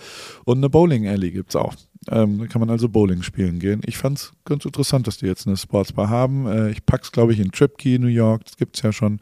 und 0.44 0.58
eine 0.58 0.70
Bowling 0.70 1.06
Alley 1.06 1.30
gibt 1.30 1.50
es 1.50 1.56
auch. 1.56 1.74
Ähm, 2.08 2.38
da 2.38 2.46
kann 2.46 2.60
man 2.60 2.70
also 2.70 2.88
Bowling 2.88 3.22
spielen 3.22 3.58
gehen. 3.58 3.82
Ich 3.84 3.98
fand 3.98 4.18
es 4.18 4.32
ganz 4.44 4.64
interessant, 4.64 5.06
dass 5.06 5.18
die 5.18 5.26
jetzt 5.26 5.46
eine 5.46 5.56
Sportsbar 5.56 6.08
haben. 6.08 6.46
Äh, 6.46 6.70
ich 6.70 6.86
pack's, 6.86 7.12
glaube 7.12 7.32
ich, 7.32 7.40
in 7.40 7.50
Tripkey, 7.50 7.98
New 7.98 8.06
York. 8.06 8.44
Das 8.44 8.56
gibt 8.56 8.76
es 8.76 8.82
ja 8.82 8.92
schon. 8.92 9.20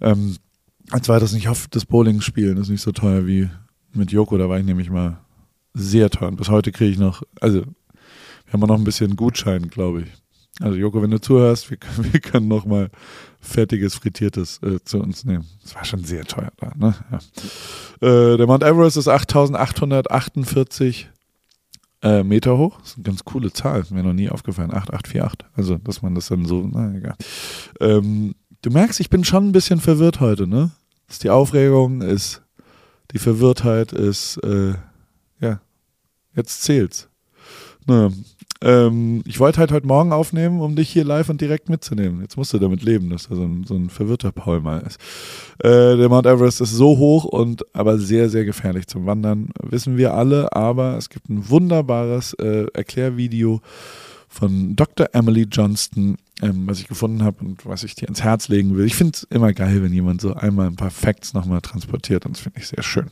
Ähm, 0.00 0.36
als 0.90 1.08
weiteres, 1.08 1.32
ich 1.32 1.48
hoffe, 1.48 1.68
das 1.70 1.84
Bowling 1.84 2.20
spielen 2.20 2.58
ist 2.58 2.68
nicht 2.68 2.82
so 2.82 2.92
teuer 2.92 3.26
wie 3.26 3.48
mit 3.92 4.12
Joko. 4.12 4.38
Da 4.38 4.48
war 4.48 4.58
ich 4.58 4.64
nämlich 4.64 4.90
mal 4.90 5.18
sehr 5.74 6.10
teuer. 6.10 6.28
Und 6.28 6.36
bis 6.36 6.48
heute 6.48 6.70
kriege 6.70 6.92
ich 6.92 6.98
noch, 6.98 7.22
also 7.40 7.62
Wir 8.46 8.52
haben 8.52 8.60
noch 8.60 8.78
ein 8.78 8.84
bisschen 8.84 9.16
Gutschein, 9.16 9.68
glaube 9.68 10.02
ich. 10.02 10.08
Also 10.60 10.76
Joko, 10.76 11.02
wenn 11.02 11.10
du 11.10 11.20
zuhörst, 11.20 11.70
wir, 11.70 11.78
wir 12.12 12.20
können 12.20 12.48
noch 12.48 12.64
mal 12.64 12.90
fertiges 13.40 13.94
Frittiertes 13.94 14.60
äh, 14.62 14.82
zu 14.84 14.98
uns 14.98 15.24
nehmen. 15.24 15.46
Das 15.62 15.74
war 15.74 15.84
schon 15.84 16.04
sehr 16.04 16.24
teuer 16.24 16.52
da. 16.56 16.72
Ne? 16.76 16.94
Ja. 17.10 18.06
Äh, 18.06 18.36
der 18.36 18.46
Mount 18.46 18.62
Everest 18.62 18.96
ist 18.96 19.08
8848 19.08 21.08
äh, 22.02 22.22
Meter 22.22 22.58
hoch. 22.58 22.78
Das 22.80 22.90
ist 22.90 22.96
eine 22.96 23.04
ganz 23.04 23.24
coole 23.24 23.52
Zahl. 23.52 23.84
Mir 23.90 24.02
noch 24.02 24.12
nie 24.12 24.28
aufgefallen. 24.28 24.72
8848. 24.72 25.48
Also, 25.54 25.78
dass 25.78 26.02
man 26.02 26.14
das 26.14 26.28
dann 26.28 26.44
so, 26.44 26.68
na 26.70 26.94
egal. 26.94 27.16
Ähm, 27.80 28.34
du 28.62 28.70
merkst, 28.70 29.00
ich 29.00 29.10
bin 29.10 29.24
schon 29.24 29.48
ein 29.48 29.52
bisschen 29.52 29.80
verwirrt 29.80 30.20
heute, 30.20 30.46
ne? 30.46 30.70
Ist 31.08 31.24
die 31.24 31.30
Aufregung, 31.30 32.00
ist 32.00 32.42
die 33.12 33.18
Verwirrtheit, 33.18 33.92
ist, 33.92 34.38
äh, 34.38 34.74
ja, 35.40 35.60
jetzt 36.34 36.62
zählt's. 36.62 37.08
Naja, 37.86 38.10
ähm, 38.62 39.22
ich 39.26 39.40
wollte 39.40 39.58
halt 39.58 39.72
heute 39.72 39.86
Morgen 39.86 40.12
aufnehmen, 40.12 40.60
um 40.60 40.76
dich 40.76 40.90
hier 40.90 41.04
live 41.04 41.28
und 41.28 41.40
direkt 41.40 41.68
mitzunehmen. 41.68 42.20
Jetzt 42.22 42.36
musst 42.36 42.52
du 42.52 42.58
damit 42.58 42.82
leben, 42.82 43.10
dass 43.10 43.28
da 43.28 43.34
so 43.34 43.42
ein, 43.42 43.64
so 43.64 43.74
ein 43.74 43.90
verwirrter 43.90 44.30
Paul 44.30 44.60
mal 44.60 44.80
ist. 44.80 44.98
Äh, 45.58 45.96
der 45.96 46.08
Mount 46.08 46.26
Everest 46.26 46.60
ist 46.60 46.72
so 46.72 46.96
hoch 46.96 47.24
und 47.24 47.64
aber 47.74 47.98
sehr, 47.98 48.28
sehr 48.30 48.44
gefährlich 48.44 48.86
zum 48.86 49.04
Wandern, 49.04 49.48
wissen 49.62 49.96
wir 49.96 50.14
alle. 50.14 50.54
Aber 50.54 50.96
es 50.96 51.08
gibt 51.08 51.28
ein 51.28 51.48
wunderbares 51.48 52.34
äh, 52.34 52.66
Erklärvideo 52.72 53.60
von 54.28 54.76
Dr. 54.76 55.08
Emily 55.12 55.46
Johnston, 55.50 56.16
ähm, 56.40 56.66
was 56.66 56.80
ich 56.80 56.88
gefunden 56.88 57.22
habe 57.22 57.44
und 57.44 57.66
was 57.66 57.84
ich 57.84 57.94
dir 57.94 58.08
ins 58.08 58.22
Herz 58.22 58.48
legen 58.48 58.76
will. 58.76 58.86
Ich 58.86 58.94
finde 58.94 59.12
es 59.14 59.24
immer 59.24 59.52
geil, 59.52 59.82
wenn 59.82 59.92
jemand 59.92 60.22
so 60.22 60.34
einmal 60.34 60.68
ein 60.68 60.76
paar 60.76 60.90
Facts 60.90 61.34
nochmal 61.34 61.60
transportiert 61.60 62.24
und 62.24 62.36
das 62.36 62.42
finde 62.42 62.60
ich 62.60 62.68
sehr 62.68 62.82
schön. 62.82 63.10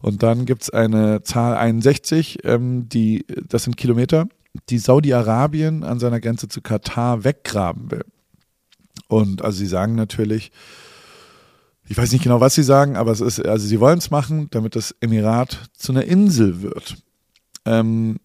Und 0.00 0.22
dann 0.22 0.46
gibt 0.46 0.62
es 0.62 0.70
eine 0.70 1.22
Zahl 1.22 1.56
61, 1.56 2.38
ähm, 2.44 2.88
die, 2.88 3.26
das 3.48 3.64
sind 3.64 3.76
Kilometer, 3.76 4.28
die 4.68 4.78
Saudi-Arabien 4.78 5.84
an 5.84 5.98
seiner 5.98 6.20
Grenze 6.20 6.48
zu 6.48 6.60
Katar 6.60 7.24
weggraben 7.24 7.90
will. 7.90 8.04
Und 9.08 9.42
also 9.42 9.58
sie 9.58 9.66
sagen 9.66 9.94
natürlich, 9.94 10.50
ich 11.88 11.96
weiß 11.96 12.12
nicht 12.12 12.24
genau, 12.24 12.40
was 12.40 12.54
sie 12.54 12.62
sagen, 12.62 12.96
aber 12.96 13.12
es 13.12 13.20
ist, 13.20 13.44
also 13.44 13.66
sie 13.66 13.80
wollen 13.80 13.98
es 13.98 14.10
machen, 14.10 14.48
damit 14.50 14.74
das 14.74 14.94
Emirat 15.00 15.70
zu 15.76 15.92
einer 15.92 16.04
Insel 16.04 16.62
wird. 16.62 16.96
Ähm, 17.64 18.18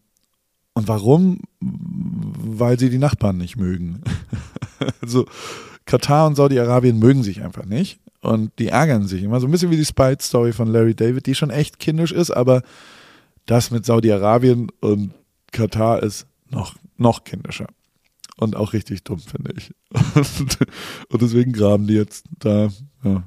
und 0.73 0.87
warum? 0.87 1.41
Weil 1.59 2.79
sie 2.79 2.89
die 2.89 2.97
Nachbarn 2.97 3.37
nicht 3.37 3.57
mögen. 3.57 4.01
also 5.01 5.25
Katar 5.85 6.27
und 6.27 6.35
Saudi-Arabien 6.35 6.97
mögen 6.97 7.23
sich 7.23 7.43
einfach 7.43 7.65
nicht 7.65 7.99
und 8.21 8.51
die 8.59 8.69
ärgern 8.69 9.07
sich 9.07 9.23
immer. 9.23 9.39
So 9.39 9.47
ein 9.47 9.51
bisschen 9.51 9.71
wie 9.71 9.77
die 9.77 9.85
Spite-Story 9.85 10.53
von 10.53 10.71
Larry 10.71 10.95
David, 10.95 11.25
die 11.25 11.35
schon 11.35 11.49
echt 11.49 11.79
kindisch 11.79 12.11
ist, 12.11 12.31
aber 12.31 12.63
das 13.45 13.71
mit 13.71 13.85
Saudi-Arabien 13.85 14.71
und 14.79 15.11
Katar 15.51 16.03
ist 16.03 16.27
noch, 16.49 16.75
noch 16.97 17.23
kindischer. 17.23 17.67
Und 18.37 18.55
auch 18.55 18.73
richtig 18.73 19.03
dumm, 19.03 19.19
finde 19.19 19.53
ich. 19.55 19.73
Und, 20.15 20.57
und, 21.09 21.21
deswegen 21.21 21.51
graben 21.51 21.87
die 21.87 21.93
jetzt 21.93 22.25
da, 22.39 22.69
ja. 23.03 23.23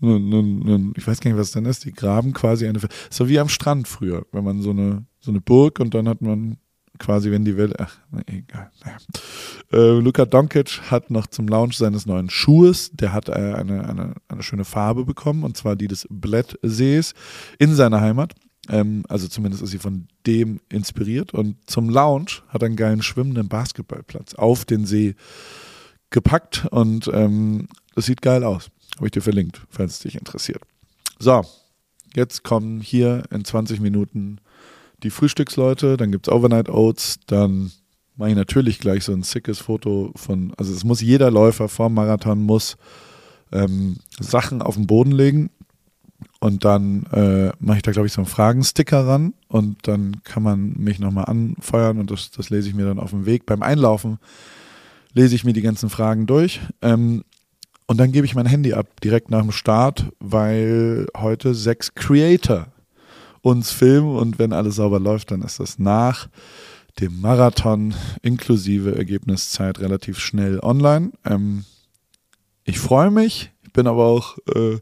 Nun, 0.00 0.28
nun, 0.28 0.58
nun, 0.58 0.92
ich 0.96 1.06
weiß 1.06 1.20
gar 1.20 1.30
nicht, 1.30 1.40
was 1.40 1.52
denn 1.52 1.64
ist. 1.64 1.84
Die 1.84 1.92
graben 1.92 2.34
quasi 2.34 2.66
eine, 2.66 2.78
so 3.10 3.28
wie 3.28 3.38
am 3.38 3.48
Strand 3.48 3.88
früher, 3.88 4.26
wenn 4.32 4.44
man 4.44 4.60
so 4.60 4.70
eine, 4.70 5.06
so 5.20 5.30
eine 5.30 5.40
Burg 5.40 5.80
und 5.80 5.94
dann 5.94 6.08
hat 6.08 6.20
man 6.20 6.58
quasi, 6.98 7.30
wenn 7.30 7.44
die 7.44 7.56
Welle, 7.56 7.74
ach, 7.78 7.96
egal. 8.26 8.70
Naja. 8.84 8.96
Äh, 9.72 9.98
Luka 9.98 10.26
Doncic 10.26 10.90
hat 10.90 11.10
noch 11.10 11.26
zum 11.26 11.48
Launch 11.48 11.76
seines 11.76 12.06
neuen 12.06 12.30
Schuhes, 12.30 12.90
der 12.92 13.12
hat 13.12 13.28
äh, 13.28 13.32
eine, 13.32 13.88
eine, 13.88 14.14
eine 14.28 14.42
schöne 14.42 14.64
Farbe 14.64 15.04
bekommen, 15.04 15.42
und 15.42 15.56
zwar 15.56 15.76
die 15.76 15.88
des 15.88 16.06
Blättsees 16.10 17.14
in 17.58 17.74
seiner 17.74 18.00
Heimat. 18.00 18.34
Ähm, 18.68 19.04
also 19.08 19.28
zumindest 19.28 19.62
ist 19.62 19.70
sie 19.70 19.78
von 19.78 20.08
dem 20.26 20.60
inspiriert. 20.68 21.34
Und 21.34 21.56
zum 21.66 21.88
Lounge 21.88 22.42
hat 22.48 22.62
er 22.62 22.66
einen 22.66 22.76
geilen 22.76 23.02
schwimmenden 23.02 23.48
Basketballplatz 23.48 24.34
auf 24.34 24.64
den 24.64 24.86
See 24.86 25.14
gepackt 26.10 26.66
und 26.70 27.10
ähm, 27.12 27.68
das 27.94 28.06
sieht 28.06 28.22
geil 28.22 28.44
aus. 28.44 28.70
Habe 28.96 29.06
ich 29.06 29.12
dir 29.12 29.22
verlinkt, 29.22 29.60
falls 29.68 29.94
es 29.94 29.98
dich 30.00 30.14
interessiert. 30.14 30.62
So, 31.18 31.42
jetzt 32.14 32.44
kommen 32.44 32.80
hier 32.80 33.24
in 33.30 33.44
20 33.44 33.80
Minuten 33.80 34.38
die 35.02 35.10
Frühstücksleute, 35.10 35.96
dann 35.96 36.12
gibt 36.12 36.28
es 36.28 36.32
Overnight 36.32 36.68
Oats, 36.68 37.18
dann 37.26 37.72
mache 38.16 38.30
ich 38.30 38.36
natürlich 38.36 38.78
gleich 38.78 39.04
so 39.04 39.12
ein 39.12 39.24
sickes 39.24 39.58
Foto 39.58 40.12
von, 40.14 40.54
also 40.56 40.72
es 40.72 40.84
muss 40.84 41.00
jeder 41.00 41.30
Läufer 41.30 41.68
vorm 41.68 41.94
Marathon 41.94 42.40
muss 42.40 42.76
ähm, 43.52 43.96
Sachen 44.20 44.62
auf 44.62 44.76
den 44.76 44.86
Boden 44.86 45.12
legen 45.12 45.50
und 46.44 46.62
dann 46.66 47.04
äh, 47.04 47.52
mache 47.58 47.78
ich 47.78 47.82
da, 47.82 47.92
glaube 47.92 48.06
ich, 48.06 48.12
so 48.12 48.20
einen 48.20 48.28
Fragensticker 48.28 49.06
ran 49.06 49.32
und 49.48 49.88
dann 49.88 50.22
kann 50.24 50.42
man 50.42 50.74
mich 50.76 50.98
nochmal 50.98 51.24
anfeuern 51.24 51.98
und 51.98 52.10
das, 52.10 52.32
das 52.32 52.50
lese 52.50 52.68
ich 52.68 52.74
mir 52.74 52.84
dann 52.84 52.98
auf 52.98 53.10
dem 53.10 53.24
Weg. 53.24 53.46
Beim 53.46 53.62
Einlaufen 53.62 54.18
lese 55.14 55.34
ich 55.34 55.44
mir 55.44 55.54
die 55.54 55.62
ganzen 55.62 55.88
Fragen 55.88 56.26
durch. 56.26 56.60
Ähm, 56.82 57.24
und 57.86 57.96
dann 57.96 58.12
gebe 58.12 58.26
ich 58.26 58.34
mein 58.34 58.44
Handy 58.44 58.74
ab, 58.74 59.00
direkt 59.00 59.30
nach 59.30 59.40
dem 59.40 59.52
Start, 59.52 60.12
weil 60.20 61.06
heute 61.16 61.54
sechs 61.54 61.94
Creator 61.94 62.66
uns 63.40 63.70
filmen 63.70 64.14
und 64.14 64.38
wenn 64.38 64.52
alles 64.52 64.74
sauber 64.74 65.00
läuft, 65.00 65.30
dann 65.30 65.40
ist 65.40 65.60
das 65.60 65.78
nach 65.78 66.28
dem 67.00 67.22
Marathon 67.22 67.94
inklusive 68.20 68.94
Ergebniszeit 68.94 69.80
relativ 69.80 70.18
schnell 70.18 70.60
online. 70.60 71.12
Ähm, 71.24 71.64
ich 72.64 72.78
freue 72.78 73.10
mich, 73.10 73.50
ich 73.62 73.72
bin 73.72 73.86
aber 73.86 74.04
auch 74.04 74.36
äh, 74.54 74.76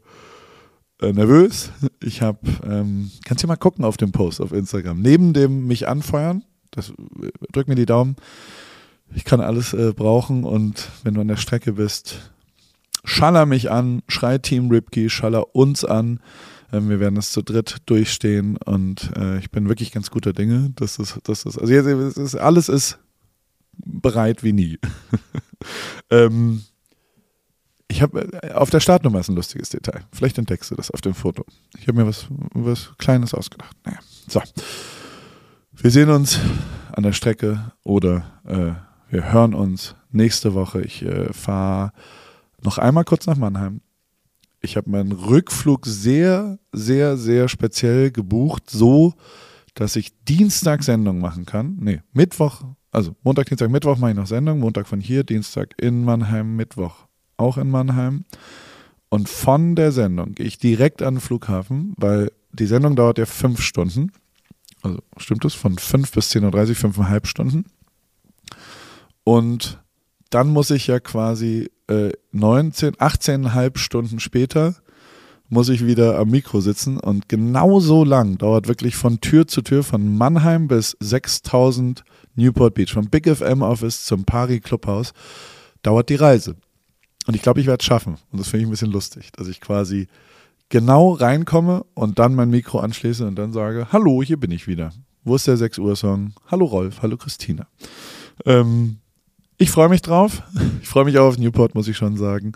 nervös. 1.11 1.71
Ich 2.01 2.21
habe, 2.21 2.39
ähm, 2.63 3.11
kannst 3.25 3.43
du 3.43 3.47
mal 3.47 3.55
gucken 3.55 3.83
auf 3.83 3.97
dem 3.97 4.11
Post 4.11 4.41
auf 4.41 4.51
Instagram. 4.51 5.01
Neben 5.01 5.33
dem 5.33 5.67
mich 5.67 5.87
anfeuern, 5.87 6.43
das 6.71 6.89
äh, 6.89 7.31
drück 7.51 7.67
mir 7.67 7.75
die 7.75 7.85
Daumen. 7.85 8.15
Ich 9.15 9.25
kann 9.25 9.41
alles 9.41 9.73
äh, 9.73 9.93
brauchen 9.93 10.43
und 10.43 10.89
wenn 11.03 11.13
du 11.13 11.21
an 11.21 11.27
der 11.27 11.37
Strecke 11.37 11.73
bist, 11.73 12.31
schaller 13.03 13.45
mich 13.45 13.69
an, 13.69 14.01
schrei 14.07 14.37
Team 14.37 14.69
Ripkey, 14.69 15.09
schaller 15.09 15.55
uns 15.55 15.83
an. 15.83 16.19
Ähm, 16.71 16.89
wir 16.89 16.99
werden 16.99 17.17
es 17.17 17.31
zu 17.31 17.41
dritt 17.41 17.77
durchstehen 17.85 18.57
und 18.57 19.11
äh, 19.15 19.37
ich 19.37 19.51
bin 19.51 19.69
wirklich 19.69 19.91
ganz 19.91 20.09
guter 20.09 20.33
Dinge. 20.33 20.71
Das 20.75 20.97
ist, 20.99 21.19
das 21.23 21.45
ist, 21.45 21.57
also 21.57 21.71
jetzt, 21.71 22.17
ist, 22.17 22.35
alles 22.35 22.69
ist 22.69 22.97
bereit 23.75 24.43
wie 24.43 24.53
nie. 24.53 24.79
ähm, 26.09 26.63
ich 27.93 28.01
habe 28.01 28.27
äh, 28.41 28.53
auf 28.53 28.71
der 28.71 28.79
Startnummer 28.79 29.19
ist 29.19 29.29
ein 29.29 29.35
lustiges 29.35 29.69
Detail. 29.69 30.01
Vielleicht 30.11 30.39
entdeckst 30.39 30.71
du 30.71 30.75
das 30.75 30.89
auf 30.89 31.01
dem 31.01 31.13
Foto. 31.13 31.45
Ich 31.77 31.87
habe 31.87 31.99
mir 31.99 32.07
was, 32.07 32.25
was 32.53 32.91
Kleines 32.97 33.35
ausgedacht. 33.35 33.77
Naja, 33.85 33.99
so. 34.27 34.41
Wir 35.73 35.91
sehen 35.91 36.09
uns 36.09 36.39
an 36.91 37.03
der 37.03 37.13
Strecke 37.13 37.71
oder 37.83 38.23
äh, 38.45 38.73
wir 39.11 39.31
hören 39.31 39.53
uns 39.53 39.95
nächste 40.11 40.55
Woche. 40.55 40.81
Ich 40.81 41.03
äh, 41.03 41.31
fahre 41.33 41.91
noch 42.63 42.79
einmal 42.79 43.03
kurz 43.03 43.27
nach 43.27 43.37
Mannheim. 43.37 43.81
Ich 44.61 44.75
habe 44.75 44.89
meinen 44.89 45.11
Rückflug 45.11 45.85
sehr, 45.85 46.57
sehr, 46.71 47.15
sehr 47.17 47.47
speziell 47.47 48.09
gebucht, 48.11 48.71
so 48.71 49.13
dass 49.75 49.95
ich 49.95 50.13
Dienstag 50.25 50.83
Sendung 50.83 51.19
machen 51.19 51.45
kann. 51.45 51.77
Nee, 51.79 52.01
Mittwoch, 52.11 52.63
also 52.91 53.15
Montag, 53.23 53.47
Dienstag, 53.47 53.69
Mittwoch 53.69 53.97
mache 53.97 54.11
ich 54.11 54.17
noch 54.17 54.27
Sendung. 54.27 54.59
Montag 54.59 54.87
von 54.87 54.99
hier, 54.99 55.23
Dienstag 55.23 55.73
in 55.79 56.03
Mannheim, 56.03 56.55
Mittwoch 56.55 57.07
auch 57.37 57.57
in 57.57 57.69
Mannheim. 57.69 58.25
Und 59.09 59.29
von 59.29 59.75
der 59.75 59.91
Sendung 59.91 60.33
gehe 60.33 60.45
ich 60.45 60.57
direkt 60.57 61.01
an 61.01 61.15
den 61.15 61.21
Flughafen, 61.21 61.93
weil 61.97 62.31
die 62.51 62.65
Sendung 62.65 62.95
dauert 62.95 63.17
ja 63.17 63.25
fünf 63.25 63.61
Stunden. 63.61 64.11
Also 64.81 64.99
stimmt 65.17 65.45
es? 65.45 65.53
Von 65.53 65.77
fünf 65.77 66.11
bis 66.11 66.31
10.30 66.31 66.69
Uhr, 66.69 66.75
fünfeinhalb 66.75 67.27
Stunden. 67.27 67.65
Und 69.23 69.79
dann 70.29 70.49
muss 70.49 70.71
ich 70.71 70.87
ja 70.87 70.99
quasi 70.99 71.69
äh, 71.87 72.11
19, 72.31 72.95
18,5 72.95 73.77
Stunden 73.77 74.19
später 74.19 74.75
muss 75.49 75.69
ich 75.69 75.85
wieder 75.85 76.17
am 76.17 76.29
Mikro 76.29 76.61
sitzen 76.61 76.97
und 76.99 77.29
genau 77.29 77.79
so 77.79 78.03
lang 78.03 78.37
dauert 78.39 78.67
wirklich 78.67 78.95
von 78.95 79.21
Tür 79.21 79.47
zu 79.47 79.61
Tür 79.61 79.83
von 79.83 80.17
Mannheim 80.17 80.67
bis 80.67 80.97
6000 80.99 82.03
Newport 82.35 82.73
Beach, 82.73 82.91
vom 82.91 83.09
Big 83.09 83.27
FM 83.27 83.61
Office 83.61 84.05
zum 84.05 84.25
Pari 84.25 84.59
Clubhaus 84.59 85.13
dauert 85.83 86.09
die 86.09 86.15
Reise. 86.15 86.55
Und 87.27 87.35
ich 87.35 87.41
glaube, 87.41 87.61
ich 87.61 87.67
werde 87.67 87.81
es 87.81 87.85
schaffen. 87.85 88.17
Und 88.31 88.39
das 88.39 88.47
finde 88.47 88.63
ich 88.63 88.67
ein 88.67 88.71
bisschen 88.71 88.91
lustig, 88.91 89.31
dass 89.31 89.47
ich 89.47 89.61
quasi 89.61 90.07
genau 90.69 91.11
reinkomme 91.13 91.85
und 91.93 92.19
dann 92.19 92.35
mein 92.35 92.49
Mikro 92.49 92.79
anschließe 92.79 93.25
und 93.25 93.35
dann 93.35 93.53
sage, 93.53 93.87
hallo, 93.91 94.23
hier 94.23 94.37
bin 94.37 94.51
ich 94.51 94.67
wieder. 94.67 94.91
Wo 95.23 95.35
ist 95.35 95.47
der 95.47 95.57
6 95.57 95.79
Uhr 95.79 95.95
Song? 95.95 96.33
Hallo 96.47 96.65
Rolf, 96.65 97.01
hallo 97.01 97.15
Christina. 97.15 97.67
Ähm, 98.45 98.97
ich 99.57 99.71
freue 99.71 99.89
mich 99.89 100.01
drauf. 100.01 100.43
Ich 100.81 100.89
freue 100.89 101.05
mich 101.05 101.17
auch 101.17 101.29
auf 101.29 101.37
Newport, 101.37 101.75
muss 101.75 101.87
ich 101.87 101.95
schon 101.95 102.17
sagen. 102.17 102.51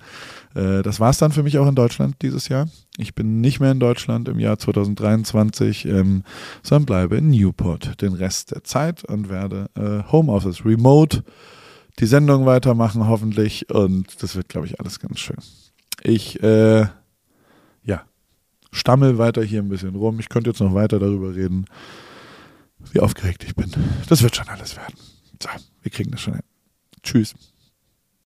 Äh, 0.54 0.84
das 0.84 1.00
war 1.00 1.10
es 1.10 1.18
dann 1.18 1.32
für 1.32 1.44
mich 1.44 1.58
auch 1.58 1.68
in 1.68 1.76
Deutschland 1.76 2.18
dieses 2.22 2.50
Jahr. 2.50 2.68
Ich 2.98 3.16
bin 3.16 3.40
nicht 3.40 3.60
mehr 3.60 3.72
in 3.72 3.80
Deutschland 3.80 4.28
im 4.28 4.38
Jahr 4.38 4.60
2023, 4.60 5.86
ähm, 5.86 6.24
sondern 6.62 6.86
bleibe 6.86 7.18
in 7.18 7.30
Newport 7.30 8.02
den 8.02 8.14
Rest 8.14 8.52
der 8.52 8.64
Zeit 8.64 9.06
und 9.06 9.30
werde 9.30 9.70
äh, 9.76 10.04
Homeoffice 10.12 10.66
Remote 10.66 11.24
die 12.00 12.06
Sendung 12.06 12.46
weitermachen, 12.46 13.08
hoffentlich. 13.08 13.70
Und 13.70 14.22
das 14.22 14.36
wird, 14.36 14.50
glaube 14.50 14.68
ich, 14.68 14.80
alles 14.80 15.00
ganz 15.00 15.20
schön. 15.20 15.38
Ich, 16.04 16.42
äh, 16.44 16.88
ja, 17.84 18.06
stammel 18.72 19.18
weiter 19.18 19.44
hier 19.44 19.62
ein 19.62 19.70
bisschen 19.70 19.96
rum. 19.96 20.20
Ich 20.20 20.30
könnte 20.30 20.50
jetzt 20.50 20.60
noch 20.60 20.74
weiter 20.74 21.00
darüber 21.00 21.36
reden, 21.36 21.66
wie 22.92 23.00
aufgeregt 23.00 23.44
ich 23.44 23.56
bin. 23.56 23.72
Das 24.10 24.22
wird 24.22 24.36
schon 24.36 24.48
alles 24.48 24.76
werden. 24.76 24.96
So, 25.42 25.50
wir 25.82 25.92
kriegen 25.92 26.12
das 26.12 26.22
schon 26.22 26.34
hin. 26.34 26.44
Tschüss. 27.04 27.34